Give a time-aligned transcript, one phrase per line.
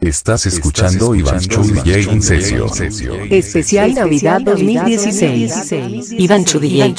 [0.00, 3.14] Estás escuchando, Estás escuchando Iván Chu DJ Incesio.
[3.30, 6.12] Especial Navidad 2016.
[6.12, 6.94] Iván Chu DJ.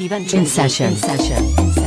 [0.00, 1.85] Iván Chu DJ.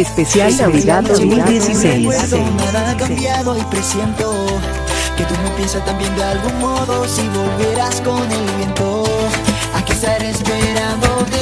[0.00, 2.06] Especial Navidad 2016.
[2.56, 4.46] Nada ha cambiado y presiento
[5.16, 9.04] que tú me piensas también de algún modo si volvieras con el viento.
[9.74, 11.40] Aquí estaré esperándote,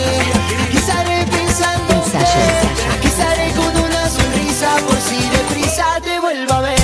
[0.69, 1.95] aquí estaré pensando,
[2.93, 6.84] aquí estaré con una sonrisa por si deprisa te vuelva a ver.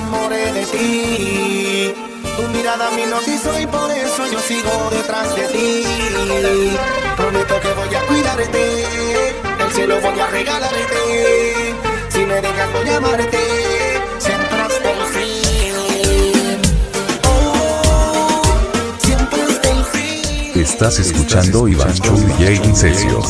[0.00, 1.94] enamoré de ti.
[2.36, 5.86] Tu mirada a mí nos y por eso yo sigo detrás de ti.
[7.16, 8.84] Prometo que voy a cuidarte,
[9.64, 11.74] el cielo voy a regalarte.
[12.08, 13.38] Si me dejas voy a amarte,
[14.18, 16.60] siempre hasta el fin.
[17.24, 18.42] Oh,
[19.04, 20.62] siempre hasta el fin.
[20.62, 23.22] Estás escuchando Iván Chu y Sesio.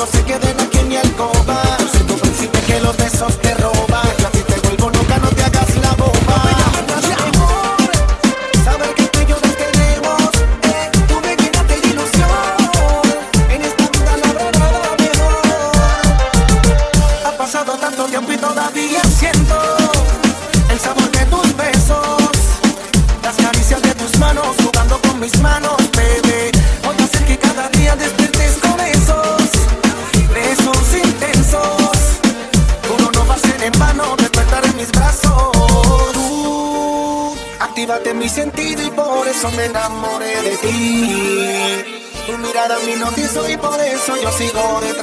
[0.00, 0.49] no se quede
[44.16, 44.99] yo sigo de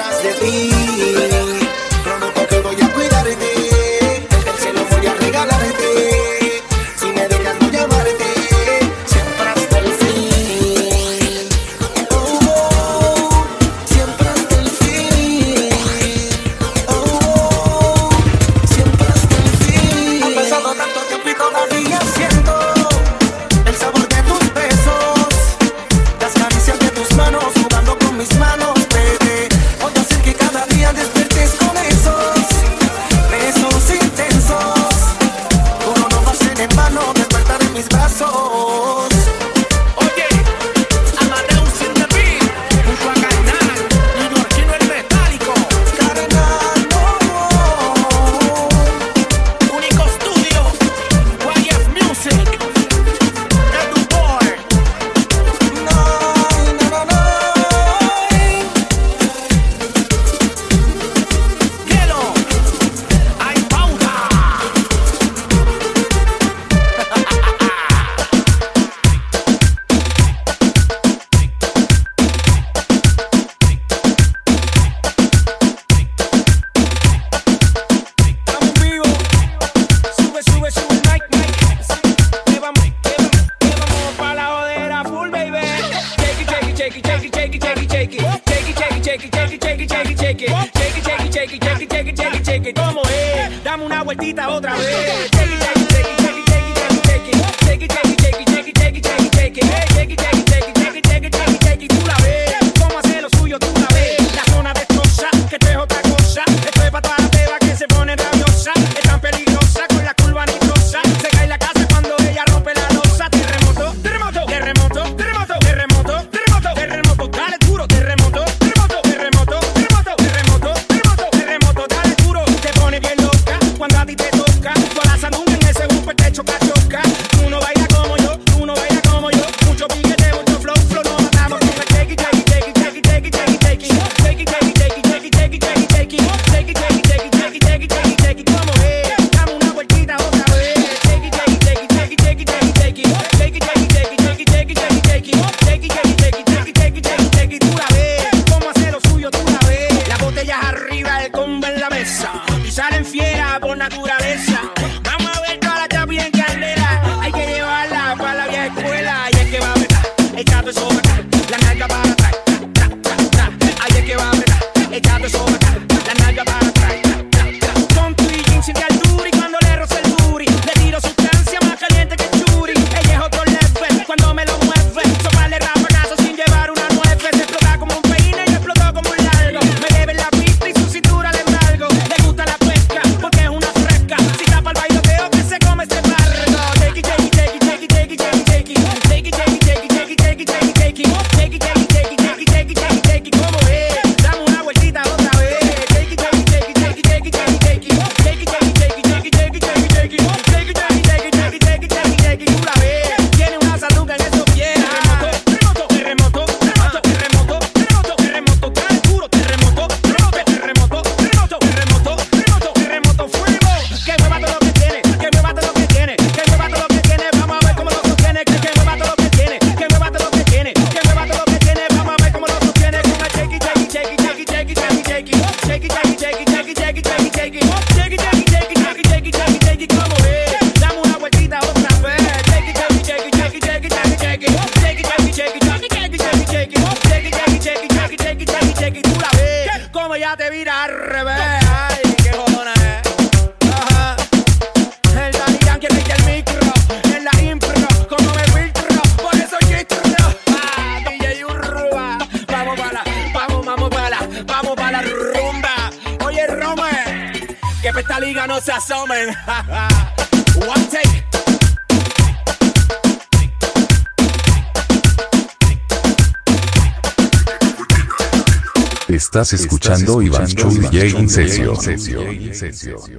[271.27, 271.73] Incesio.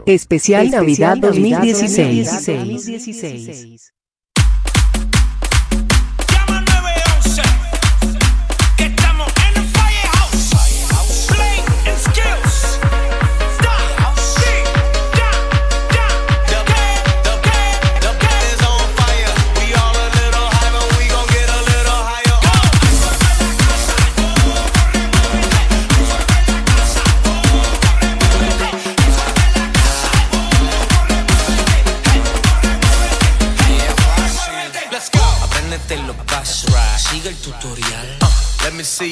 [0.06, 3.88] Especial Navidad 2016.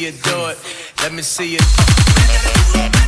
[0.06, 0.58] you do it.
[1.02, 3.05] Let me see you.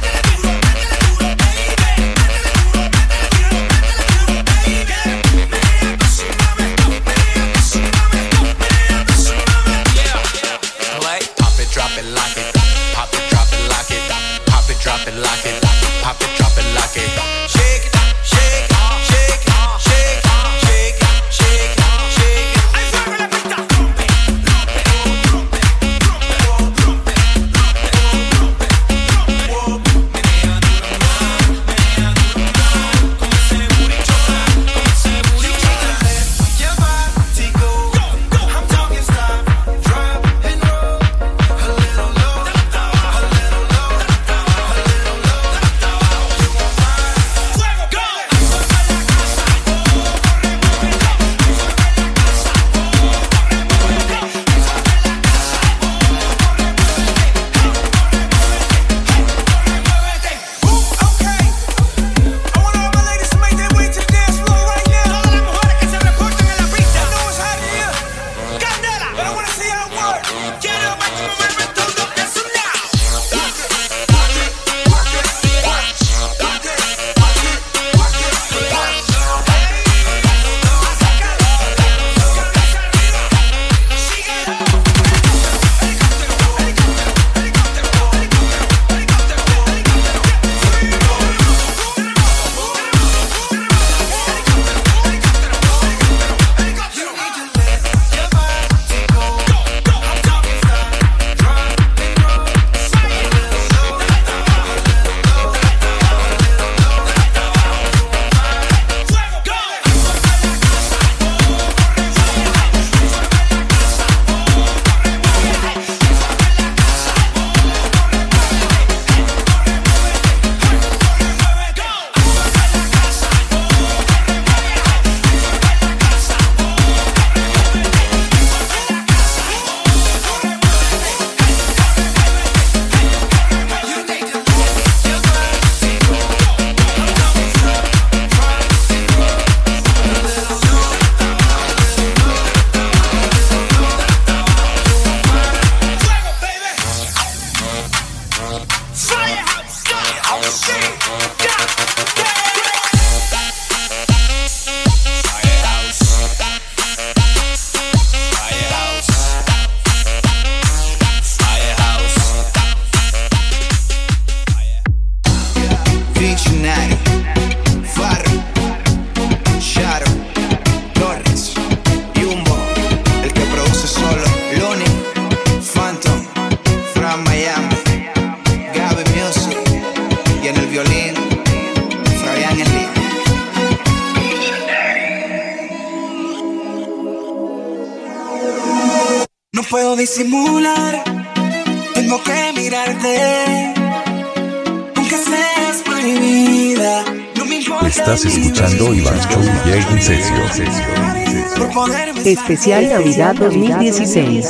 [202.32, 204.44] Especial Navidad 2016.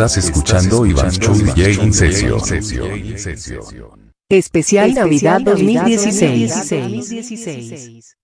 [0.00, 2.40] Estás escuchando Iván Chu DJ Session.
[4.30, 8.16] Especial Navidad 2016.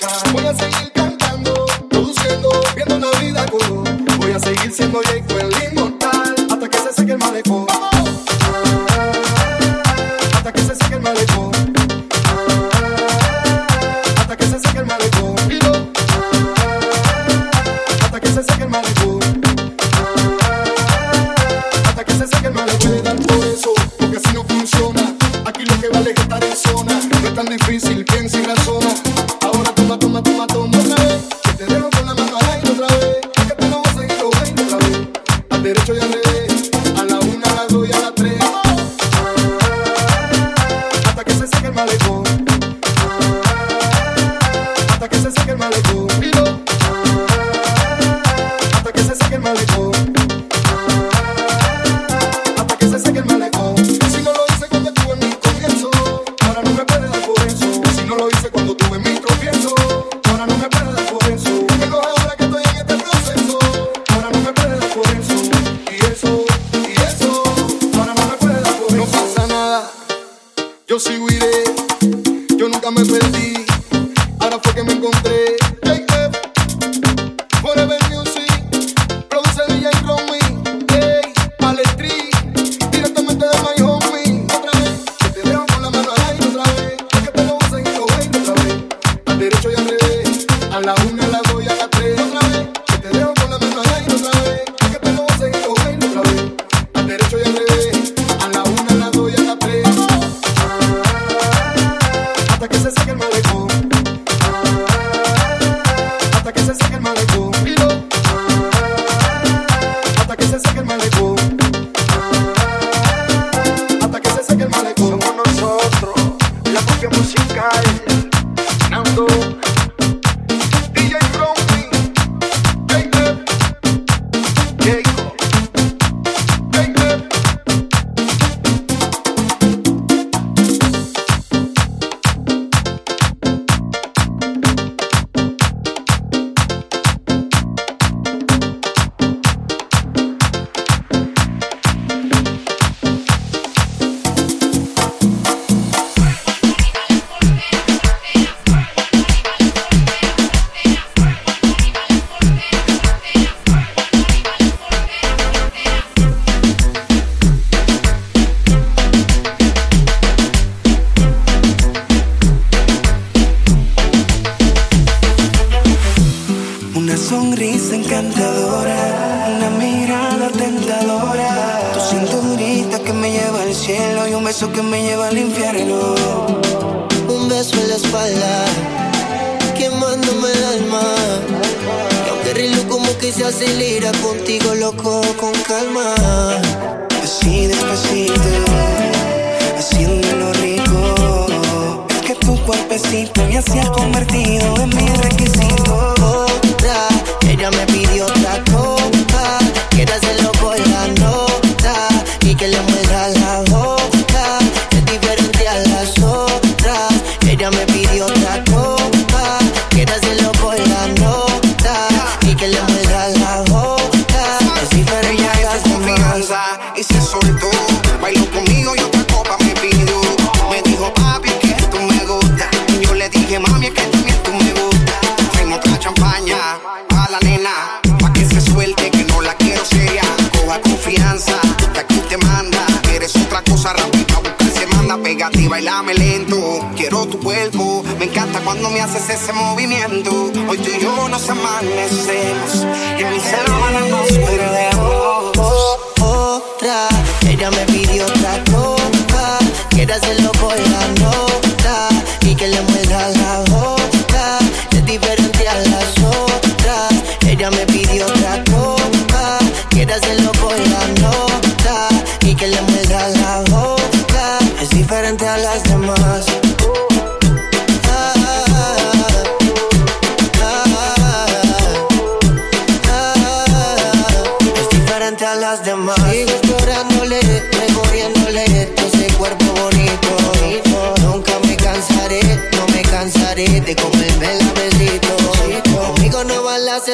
[0.00, 0.29] Con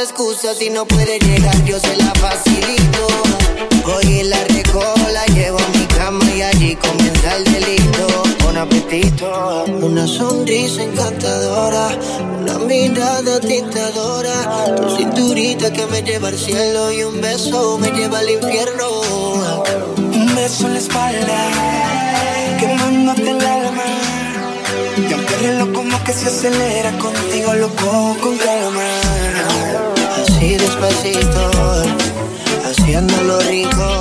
[0.08, 3.06] excusas si no puede llegar, yo se la facilito.
[3.84, 6.24] Hoy la recojo, la llevo a mi cama
[6.60, 8.06] y comienza el delito.
[8.44, 11.88] Con apetito, una sonrisa encantadora,
[12.40, 14.76] una mirada tentadora.
[14.76, 18.86] Tu cinturita que me lleva al cielo y un beso me lleva al infierno.
[19.96, 21.38] Un beso en la espalda,
[22.60, 23.84] quemándote el alma.
[24.96, 29.05] Y aunque el reloj como que se acelera contigo, loco, con calma.
[30.46, 31.50] Así despacito,
[32.64, 34.00] haciéndolo rico.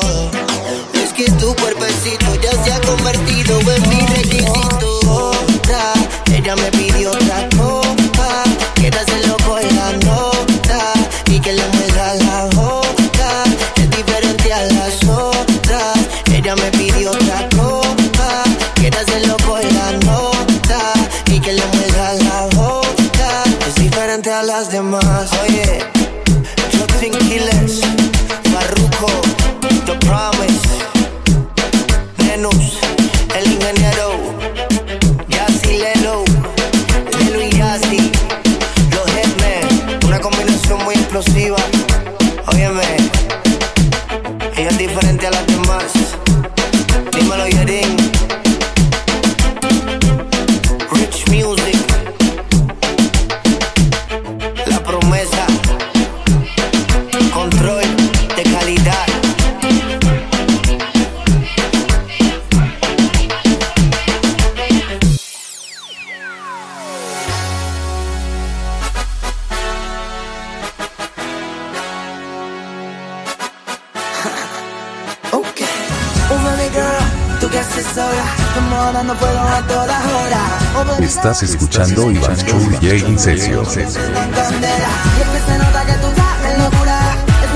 [0.93, 4.99] Es que tu cuerpecito ya se ha convertido en mi requisito.
[5.09, 5.93] Otra,
[6.31, 8.43] ella me pidió otra copa.
[8.75, 10.93] Quiere hacerlo por la nota
[11.31, 13.43] y que le mueva la boca.
[13.77, 15.97] Es diferente a las otras.
[16.31, 18.43] Ella me pidió otra copa.
[18.75, 20.93] Quiere hacerlo por la nota
[21.25, 23.43] y que le mueva la boca.
[23.67, 25.31] Es diferente a las demás.
[25.41, 25.64] Oye.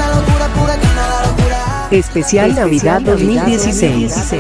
[0.10, 1.88] Locura pura que nada locura.
[1.92, 4.34] Especial Navidad 2016.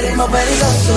[0.00, 0.94] Ritmo peligroso,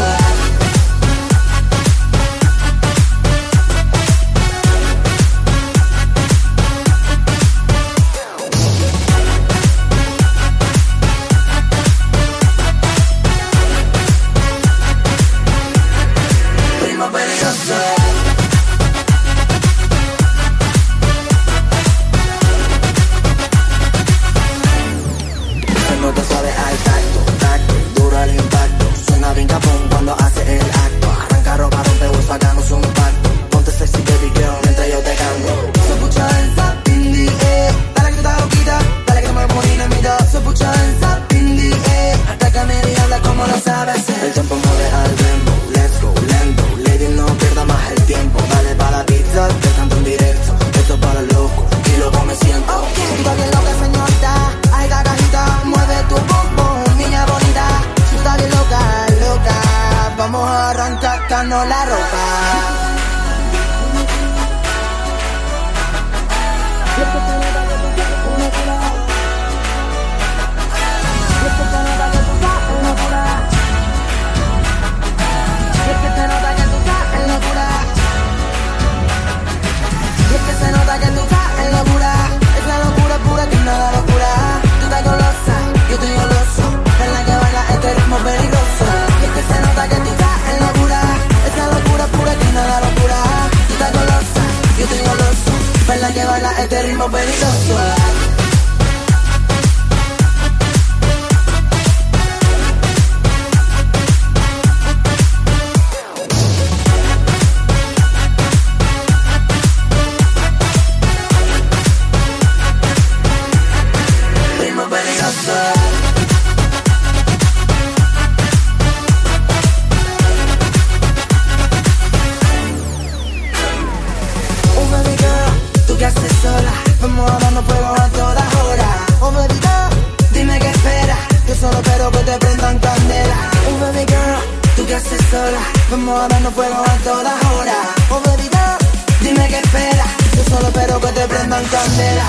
[127.02, 128.88] vamos a darnos fuego a todas horas.
[129.22, 129.90] Oh baby girl,
[130.34, 133.36] dime qué esperas, yo solo espero que te prendan candela.
[133.68, 134.40] Oh baby girl,
[134.76, 137.78] tú que haces sola, vamos a darnos fuego a todas horas.
[138.10, 138.78] Oh baby girl,
[139.22, 142.26] dime qué esperas, yo solo espero que te prendan candela.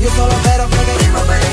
[0.00, 0.76] Yo solo espero que.
[0.76, 1.51] Que,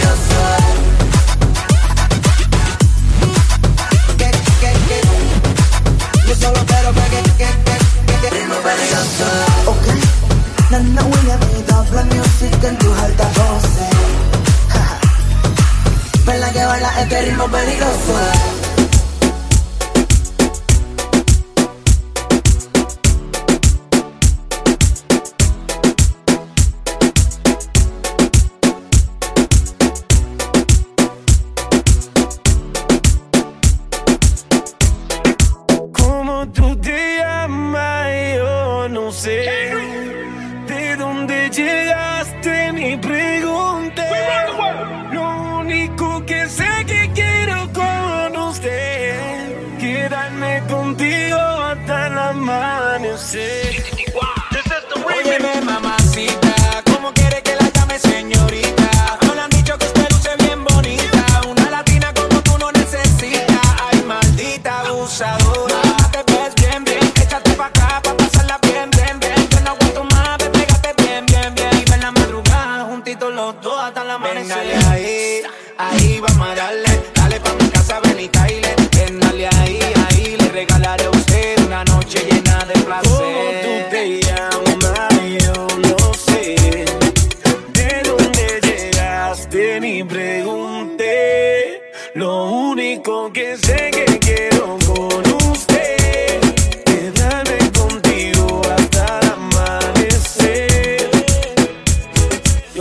[17.20, 18.49] Eres lo peligroso.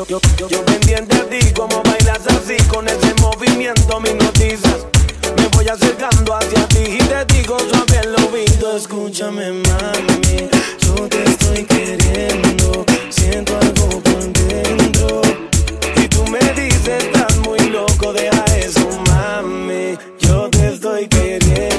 [0.08, 4.86] Yo, yo, yo pendiente a ti, como bailas así, con ese movimiento me hipnotizas.
[5.36, 8.74] Me voy acercando hacia ti y te digo suave el oído.
[8.74, 10.48] Escúchame, mami,
[10.78, 12.86] yo te estoy queriendo.
[13.10, 15.20] Siento algo por dentro.
[15.96, 19.98] Y tú me dices, estás muy loco, deja eso, mami.
[20.20, 21.77] Yo te estoy queriendo.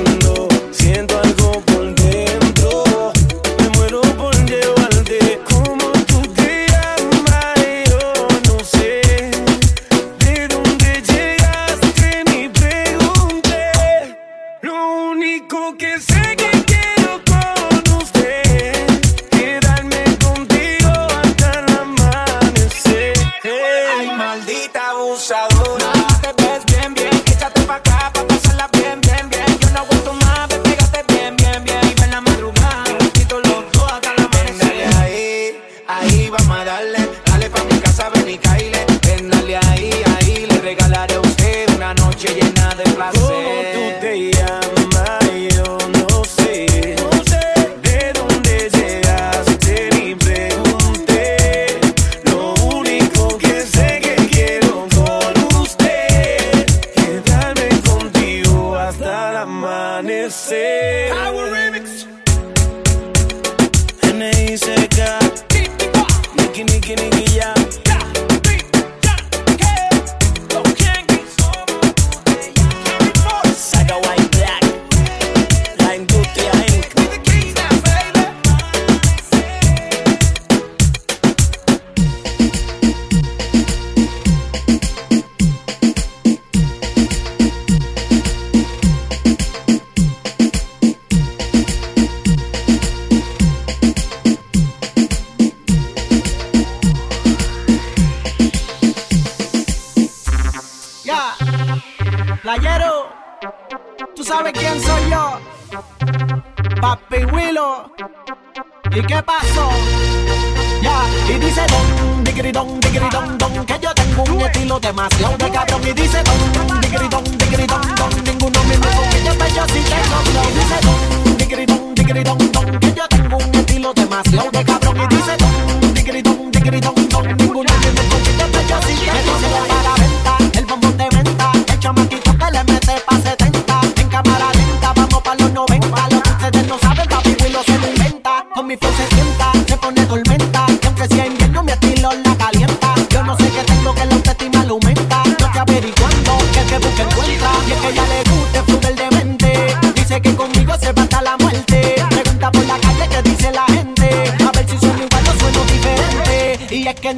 [112.52, 115.82] digridón, digridón, don, que yo tengo un estilo demasiado de cabrón.
[115.88, 120.50] Y dice don, digridón, digridón, don, ninguno me dijo que yo bello si tengo flow,
[120.56, 124.89] dice don, digridón, digridón, don, que yo tengo un estilo demasiado de cabrón.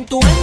[0.01, 0.40] en tu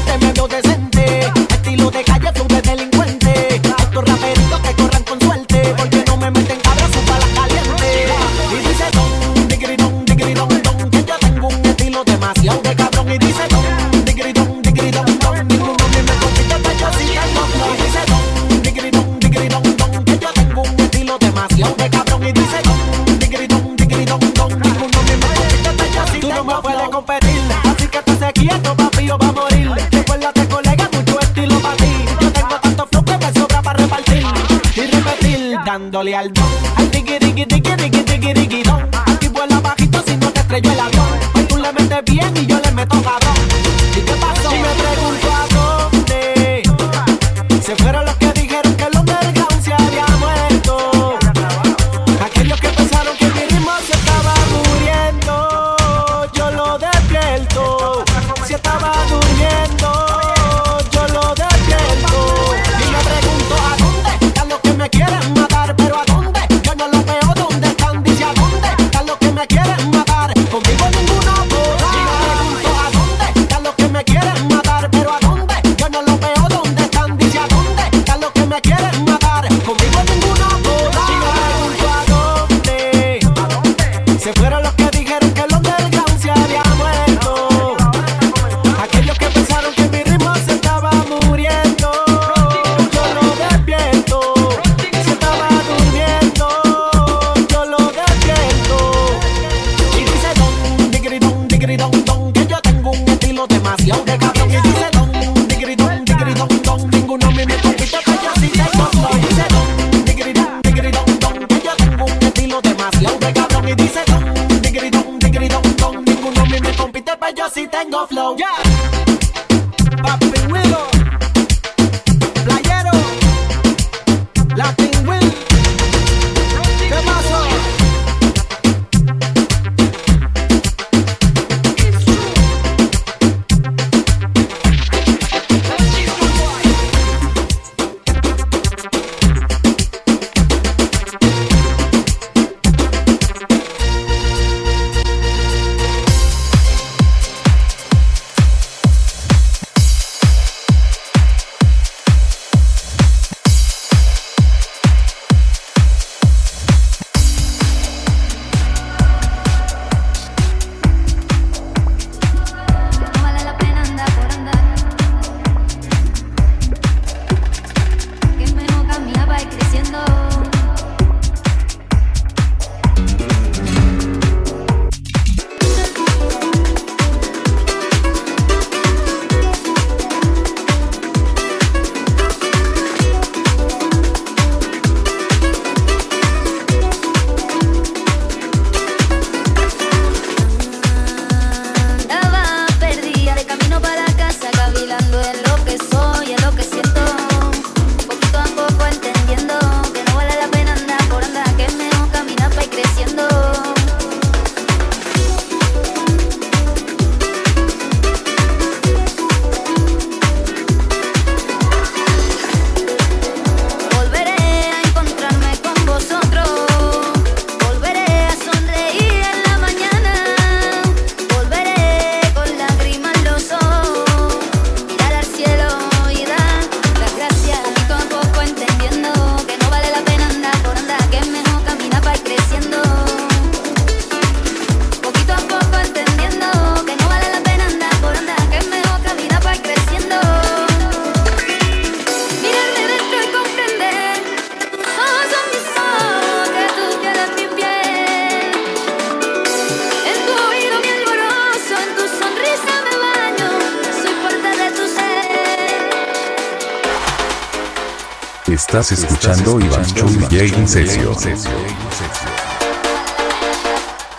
[258.78, 260.52] Estás escuchando Iván Chu DJ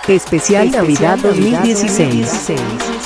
[0.09, 2.98] Especial Navidad 2016.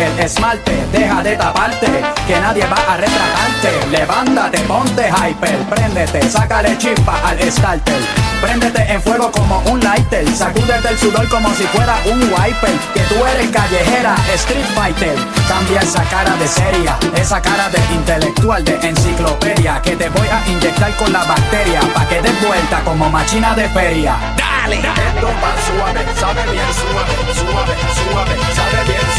[0.00, 1.86] el esmalte, deja de taparte,
[2.26, 3.86] que nadie va a retratarte.
[3.90, 8.00] Levántate, ponte hyper, préndete, sácale chispa al starter.
[8.40, 12.72] Préndete en fuego como un lighter, sacúdete el sudor como si fuera un wiper.
[12.92, 15.16] Que tú eres callejera, street fighter.
[15.48, 19.80] Cambia esa cara de seria, esa cara de intelectual de enciclopedia.
[19.82, 23.68] Que te voy a inyectar con la bacteria, pa' que des vuelta como machina de
[23.70, 24.16] feria.
[24.36, 24.76] Dale.
[24.76, 25.28] Esto
[25.66, 29.13] suave, sabe bien suave, suave, suave, sabe bien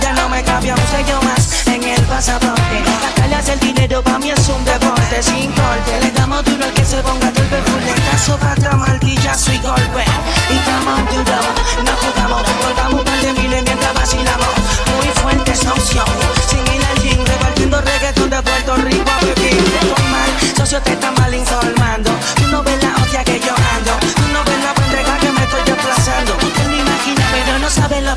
[0.00, 2.82] Ya no me cambia un sello más en el pasaporte.
[3.02, 6.84] Gastarlas el dinero para mí es un deporte sin corte Le damos duro al que
[6.84, 10.04] se ponga todo el perfuletazo Pata, martillazo y golpe.
[10.50, 11.46] Y estamos duros,
[11.82, 14.54] no jugamos Colgamos un par de miles mientras vacilamos.
[14.96, 16.04] Muy fuerte esa opción.
[16.46, 21.34] Sin ir al gym, repartiendo reggaetón de Puerto Rico a Mal, socio te está mal
[21.34, 21.83] informado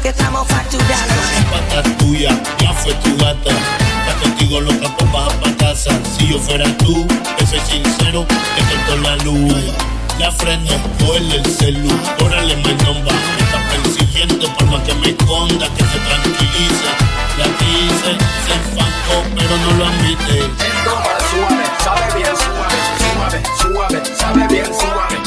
[0.02, 1.14] que estamos facturando.
[1.52, 2.30] Patas tuya,
[2.60, 3.52] ya fue tu gata.
[3.52, 5.92] Está contigo loca, pues baja pa' casa.
[6.18, 8.26] Si yo fuera tú, te soy sincero,
[8.56, 9.74] te corto la luz.
[10.20, 10.72] La freno,
[11.08, 11.90] huele el celu,
[12.24, 13.12] órale me nomba.
[13.12, 16.90] Me está persiguiendo por más que me esconda, que se tranquilice.
[17.38, 20.40] La quise, se enfadó, pero no lo admite.
[20.40, 20.94] Esto
[21.32, 22.78] suave, sabe bien suave,
[23.14, 25.27] suave, suave, sabe bien suave.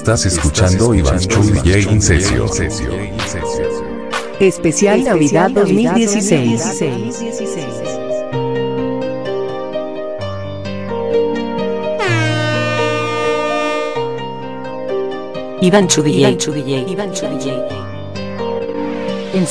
[0.00, 2.46] Estás escuchando Iván Chuy DJ Incesio.
[4.40, 6.62] Especial Navidad 2016.
[15.60, 16.18] Iván Chu DJ.
[16.18, 16.86] Iván Chu DJ.
[16.88, 17.50] Iván Chu DJ.
[19.34, 19.46] In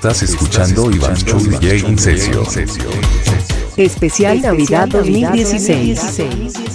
[0.00, 2.42] Estás escuchando Iván Show DJ Incesio.
[3.76, 6.69] Especial Navidad 2016.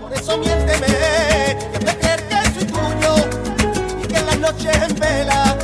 [0.00, 0.86] por eso miénteme,
[1.72, 3.14] que me creer que soy tuyo
[4.02, 5.56] y que en las noches en vela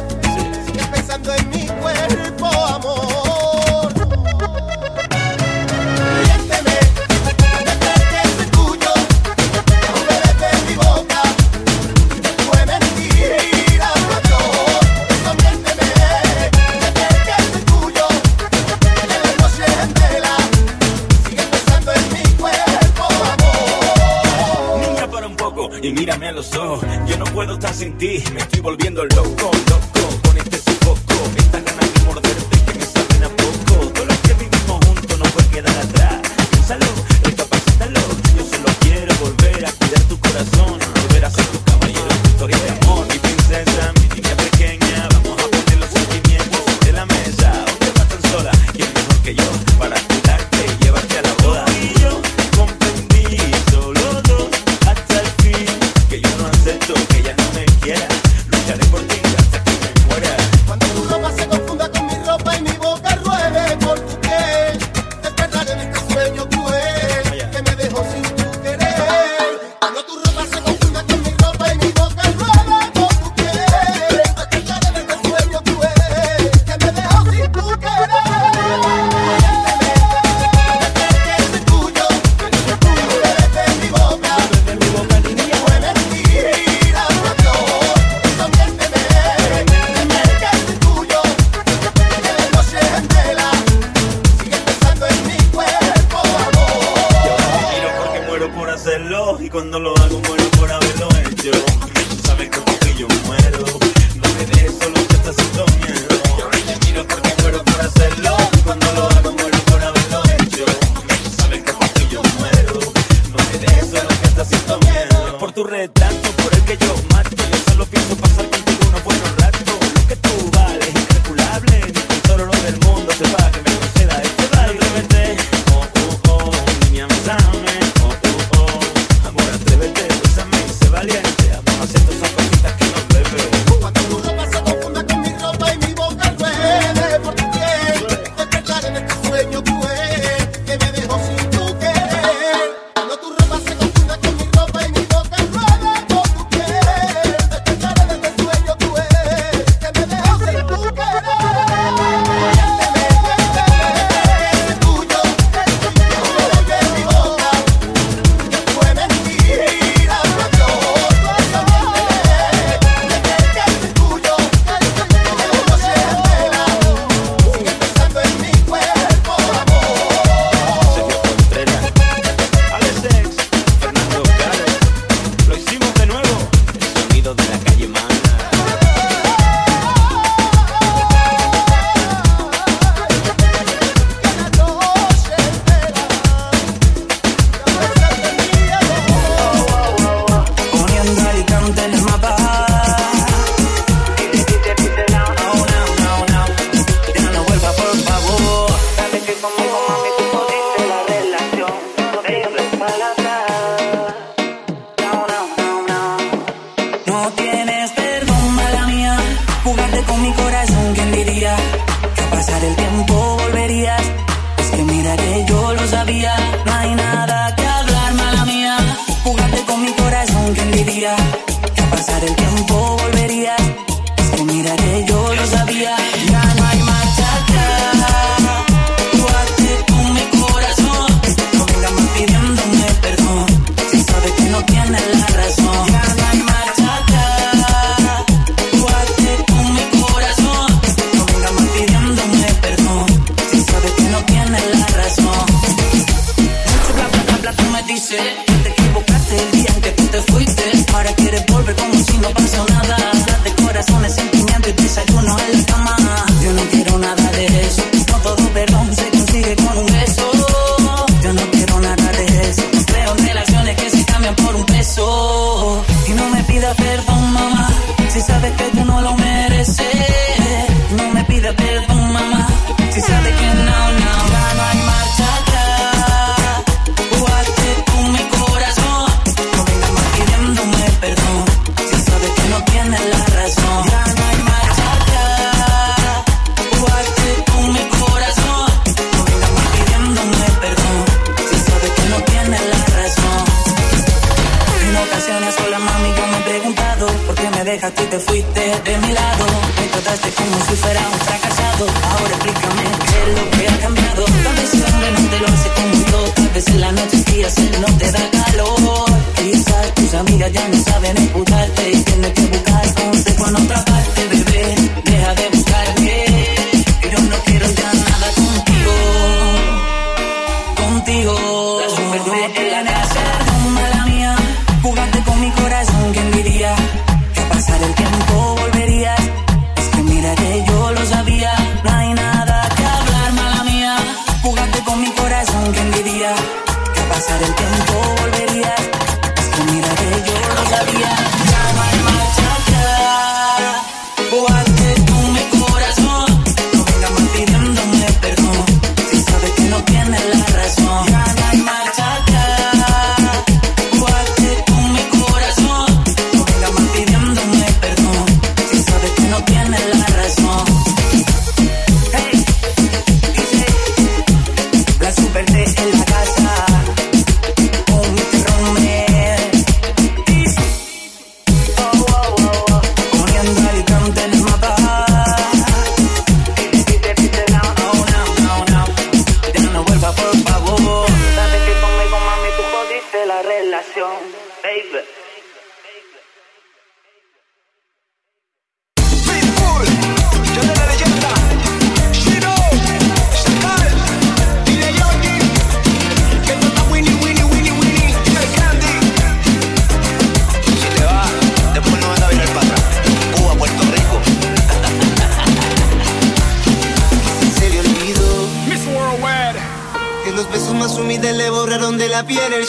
[0.67, 3.16] sigues pensando en mi cuerpo, amor.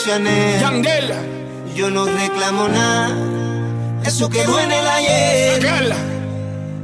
[0.06, 1.12] Yandel.
[1.76, 3.10] Yo no reclamo nada,
[4.06, 5.68] eso quedó en el ayer.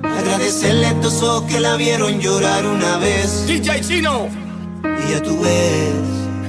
[0.04, 3.46] Agradecerle a estos ojos que la vieron llorar una vez.
[3.46, 4.30] DJ Chino.
[4.84, 5.94] Y ya tú ves,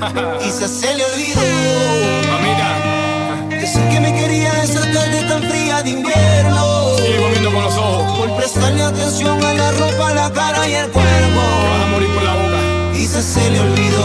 [0.42, 1.40] quizás se le olvidó.
[1.42, 3.56] Oh, mamita.
[3.60, 6.96] Decir que me quería esa tarde tan fría de invierno.
[6.96, 8.18] Sigue moviendo con los ojos.
[8.18, 11.40] Por prestarle atención a la ropa, la cara y el cuerpo.
[11.40, 12.58] Vas a morir por la boca.
[12.94, 14.04] Quizás se le olvidó.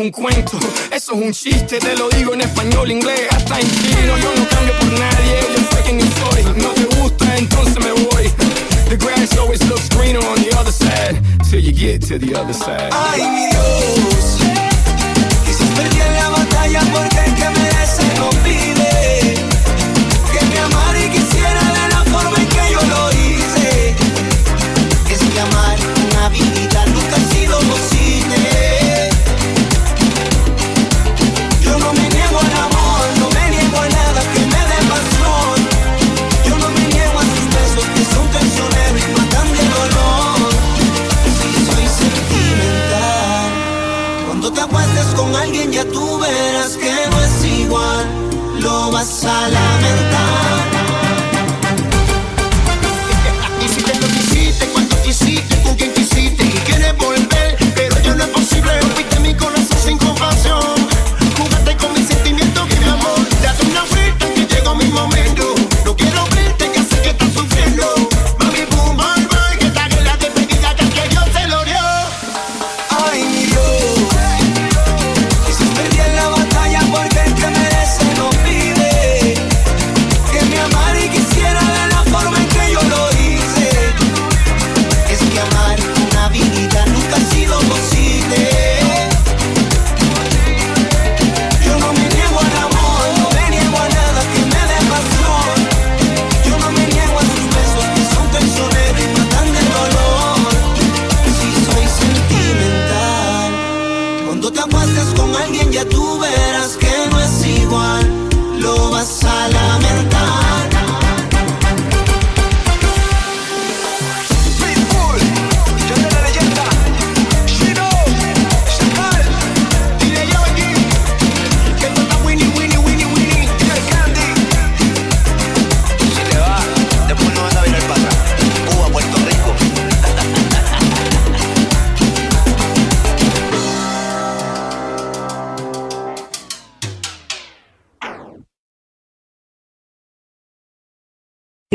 [0.00, 0.58] un cuento,
[0.90, 4.16] eso es un chiste, te lo digo en español, inglés, hasta en chino.
[4.16, 6.42] Yo no cambio por nadie, yo sé quién soy.
[6.56, 8.32] No te gusta, entonces me voy.
[8.88, 11.20] The grass always looks greener on the other side,
[11.50, 12.90] till you get to the other side.
[12.92, 14.38] Ay, mi Dios,
[15.44, 17.29] quizás perdí la batalla porque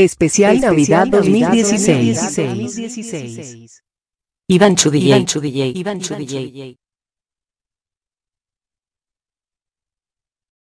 [0.05, 2.35] Especial, Navidad, 2016.
[2.37, 3.83] 2016.
[4.47, 4.75] Iván
[5.73, 5.99] Iván